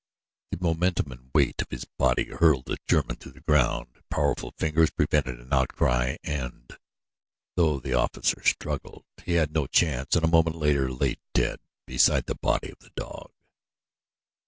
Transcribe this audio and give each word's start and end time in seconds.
The 0.49 0.57
momentum 0.59 1.11
and 1.11 1.29
weight 1.31 1.61
of 1.61 1.69
his 1.69 1.85
body 1.85 2.23
hurled 2.29 2.65
the 2.65 2.77
German 2.87 3.17
to 3.17 3.29
the 3.29 3.41
ground, 3.41 4.01
powerful 4.09 4.51
fingers 4.57 4.89
prevented 4.89 5.39
an 5.39 5.53
outcry 5.53 6.17
and, 6.23 6.75
though 7.55 7.79
the 7.79 7.93
officer 7.93 8.41
struggled, 8.43 9.05
he 9.23 9.33
had 9.33 9.51
no 9.53 9.67
chance 9.67 10.15
and 10.15 10.25
a 10.25 10.27
moment 10.27 10.55
later 10.55 10.91
lay 10.91 11.17
dead 11.35 11.59
beside 11.85 12.25
the 12.25 12.33
body 12.33 12.71
of 12.71 12.79
the 12.79 12.89
dog. 12.95 13.31